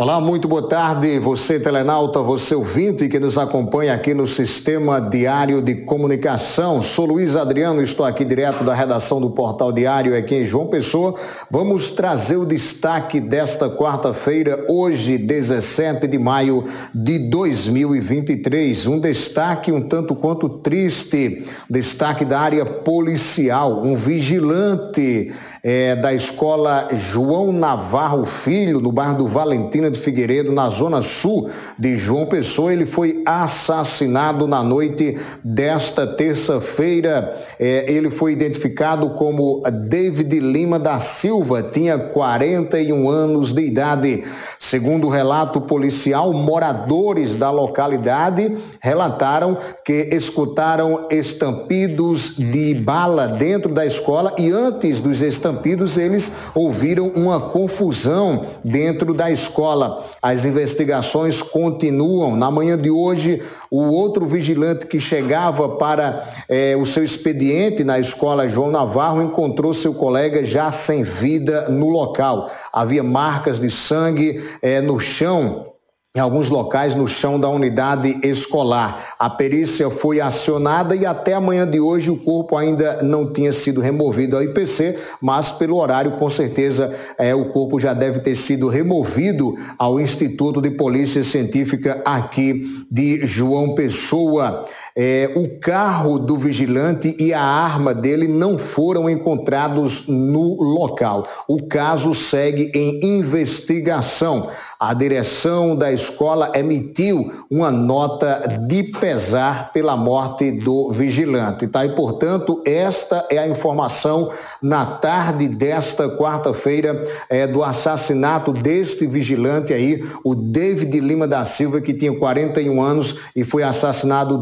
Olá, 0.00 0.18
muito 0.18 0.48
boa 0.48 0.66
tarde. 0.66 1.18
Você, 1.18 1.60
telenauta, 1.60 2.22
você 2.22 2.54
ouvinte 2.54 3.06
que 3.06 3.20
nos 3.20 3.36
acompanha 3.36 3.92
aqui 3.92 4.14
no 4.14 4.26
Sistema 4.26 4.98
Diário 4.98 5.60
de 5.60 5.74
Comunicação. 5.74 6.80
Sou 6.80 7.04
Luiz 7.04 7.36
Adriano, 7.36 7.82
estou 7.82 8.06
aqui 8.06 8.24
direto 8.24 8.64
da 8.64 8.72
redação 8.72 9.20
do 9.20 9.28
Portal 9.28 9.70
Diário 9.70 10.16
aqui 10.16 10.36
em 10.36 10.42
João 10.42 10.68
Pessoa. 10.68 11.12
Vamos 11.50 11.90
trazer 11.90 12.38
o 12.38 12.46
destaque 12.46 13.20
desta 13.20 13.68
quarta-feira, 13.68 14.64
hoje, 14.70 15.18
17 15.18 16.06
de 16.06 16.18
maio 16.18 16.64
de 16.94 17.18
2023. 17.18 18.86
Um 18.86 18.98
destaque 18.98 19.70
um 19.70 19.82
tanto 19.82 20.14
quanto 20.14 20.48
triste, 20.48 21.44
destaque 21.68 22.24
da 22.24 22.40
área 22.40 22.64
policial. 22.64 23.82
Um 23.82 23.94
vigilante 23.96 25.30
é, 25.62 25.94
da 25.94 26.14
escola 26.14 26.88
João 26.90 27.52
Navarro 27.52 28.24
Filho, 28.24 28.80
no 28.80 28.90
bairro 28.90 29.18
do 29.18 29.28
Valentina 29.28 29.89
de 29.90 29.98
Figueiredo, 29.98 30.52
na 30.52 30.68
zona 30.68 31.00
sul 31.00 31.50
de 31.78 31.96
João 31.96 32.26
Pessoa. 32.26 32.72
Ele 32.72 32.86
foi 32.86 33.22
assassinado 33.26 34.46
na 34.46 34.62
noite 34.62 35.16
desta 35.44 36.06
terça-feira. 36.06 37.34
É, 37.58 37.90
ele 37.92 38.10
foi 38.10 38.32
identificado 38.32 39.10
como 39.10 39.62
David 39.88 40.40
Lima 40.40 40.78
da 40.78 40.98
Silva, 40.98 41.62
tinha 41.62 41.98
41 41.98 43.08
anos 43.08 43.52
de 43.52 43.62
idade. 43.62 44.22
Segundo 44.58 45.06
o 45.06 45.10
relato 45.10 45.60
policial, 45.60 46.32
moradores 46.32 47.34
da 47.34 47.50
localidade 47.50 48.56
relataram 48.80 49.58
que 49.84 50.08
escutaram 50.12 51.06
estampidos 51.10 52.36
de 52.36 52.74
bala 52.74 53.26
dentro 53.26 53.72
da 53.72 53.84
escola 53.84 54.34
e 54.38 54.50
antes 54.50 55.00
dos 55.00 55.20
estampidos 55.20 55.40
estampidos, 55.40 55.96
eles 55.96 56.32
ouviram 56.54 57.08
uma 57.08 57.40
confusão 57.40 58.46
dentro 58.64 59.12
da 59.12 59.30
escola. 59.30 59.79
As 60.20 60.44
investigações 60.44 61.42
continuam. 61.42 62.36
Na 62.36 62.50
manhã 62.50 62.76
de 62.76 62.90
hoje, 62.90 63.42
o 63.70 63.82
outro 63.90 64.26
vigilante 64.26 64.86
que 64.86 65.00
chegava 65.00 65.68
para 65.68 66.28
eh, 66.48 66.76
o 66.76 66.84
seu 66.84 67.04
expediente 67.04 67.84
na 67.84 67.98
escola 67.98 68.48
João 68.48 68.70
Navarro 68.70 69.22
encontrou 69.22 69.72
seu 69.72 69.94
colega 69.94 70.42
já 70.42 70.70
sem 70.70 71.02
vida 71.02 71.68
no 71.68 71.88
local. 71.88 72.50
Havia 72.72 73.02
marcas 73.02 73.60
de 73.60 73.70
sangue 73.70 74.42
eh, 74.62 74.80
no 74.80 74.98
chão 74.98 75.69
em 76.12 76.18
alguns 76.18 76.50
locais 76.50 76.96
no 76.96 77.06
chão 77.06 77.38
da 77.38 77.48
unidade 77.48 78.18
escolar. 78.24 79.14
A 79.16 79.30
perícia 79.30 79.88
foi 79.88 80.20
acionada 80.20 80.96
e 80.96 81.06
até 81.06 81.34
amanhã 81.34 81.64
de 81.64 81.78
hoje 81.78 82.10
o 82.10 82.16
corpo 82.16 82.56
ainda 82.56 83.00
não 83.00 83.32
tinha 83.32 83.52
sido 83.52 83.80
removido 83.80 84.36
ao 84.36 84.42
IPC, 84.42 84.98
mas 85.20 85.52
pelo 85.52 85.76
horário, 85.76 86.12
com 86.12 86.28
certeza, 86.28 86.90
é, 87.16 87.32
o 87.32 87.50
corpo 87.50 87.78
já 87.78 87.94
deve 87.94 88.18
ter 88.18 88.34
sido 88.34 88.66
removido 88.66 89.54
ao 89.78 90.00
Instituto 90.00 90.60
de 90.60 90.72
Polícia 90.72 91.22
Científica 91.22 92.02
aqui 92.04 92.84
de 92.90 93.24
João 93.24 93.76
Pessoa. 93.76 94.64
É, 94.96 95.30
o 95.34 95.58
carro 95.60 96.18
do 96.18 96.36
vigilante 96.36 97.14
e 97.18 97.32
a 97.32 97.42
arma 97.42 97.94
dele 97.94 98.26
não 98.26 98.58
foram 98.58 99.08
encontrados 99.08 100.06
no 100.08 100.60
local. 100.62 101.26
O 101.46 101.66
caso 101.66 102.14
segue 102.14 102.70
em 102.74 103.18
investigação. 103.18 104.48
A 104.78 104.92
direção 104.94 105.76
da 105.76 105.92
escola 105.92 106.50
emitiu 106.54 107.30
uma 107.50 107.70
nota 107.70 108.58
de 108.66 108.84
pesar 108.84 109.72
pela 109.72 109.96
morte 109.96 110.50
do 110.50 110.90
vigilante, 110.90 111.66
tá? 111.66 111.84
E, 111.84 111.94
portanto, 111.94 112.62
esta 112.66 113.26
é 113.30 113.38
a 113.38 113.48
informação 113.48 114.30
na 114.62 114.84
tarde 114.84 115.48
desta 115.48 116.08
quarta-feira 116.16 117.02
é, 117.28 117.46
do 117.46 117.62
assassinato 117.62 118.52
deste 118.52 119.06
vigilante 119.06 119.72
aí, 119.72 120.02
o 120.24 120.34
David 120.34 120.98
Lima 121.00 121.26
da 121.26 121.44
Silva, 121.44 121.80
que 121.80 121.94
tinha 121.94 122.16
41 122.16 122.82
anos 122.82 123.16
e 123.34 123.44
foi 123.44 123.62
assassinado 123.62 124.38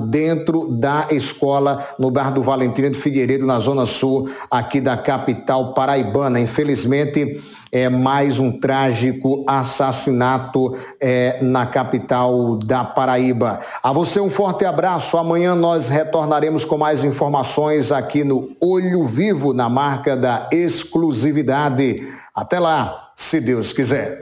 dentro 0.48 0.66
da 0.66 1.06
escola 1.10 1.86
no 1.98 2.10
bairro 2.10 2.32
do 2.32 2.42
Valentina 2.42 2.88
de 2.88 2.98
Figueiredo, 2.98 3.44
na 3.44 3.58
zona 3.58 3.84
sul 3.84 4.28
aqui 4.50 4.80
da 4.80 4.96
capital 4.96 5.74
paraibana. 5.74 6.40
Infelizmente, 6.40 7.40
é 7.70 7.90
mais 7.90 8.38
um 8.38 8.58
trágico 8.58 9.44
assassinato 9.46 10.74
é, 10.98 11.38
na 11.42 11.66
capital 11.66 12.56
da 12.56 12.82
Paraíba. 12.82 13.60
A 13.82 13.92
você 13.92 14.20
um 14.20 14.30
forte 14.30 14.64
abraço. 14.64 15.18
Amanhã 15.18 15.54
nós 15.54 15.90
retornaremos 15.90 16.64
com 16.64 16.78
mais 16.78 17.04
informações 17.04 17.92
aqui 17.92 18.24
no 18.24 18.56
Olho 18.58 19.04
Vivo, 19.04 19.52
na 19.52 19.68
marca 19.68 20.16
da 20.16 20.48
exclusividade. 20.50 22.00
Até 22.34 22.58
lá, 22.58 23.10
se 23.14 23.40
Deus 23.40 23.72
quiser. 23.72 24.16